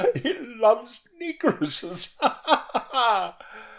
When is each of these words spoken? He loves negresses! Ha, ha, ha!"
He 0.15 0.33
loves 0.33 1.07
negresses! 1.21 2.15
Ha, 2.21 2.41
ha, 2.43 2.79
ha!" 2.91 3.37